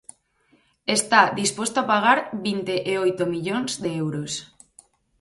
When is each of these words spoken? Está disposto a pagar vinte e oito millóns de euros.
Está 0.97 1.21
disposto 1.41 1.77
a 1.79 1.87
pagar 1.91 2.19
vinte 2.47 2.75
e 2.91 2.93
oito 3.05 3.23
millóns 3.33 3.71
de 3.83 3.89
euros. 4.03 4.31